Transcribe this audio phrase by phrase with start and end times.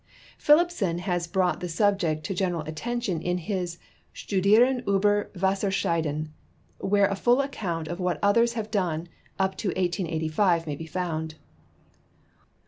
[0.39, 3.77] Philippson has brought the subject to general attention in his
[4.15, 6.29] Studien ilber Wasserscheiden,
[6.79, 11.35] where a full account of what others have done up to 1<S85 may be found.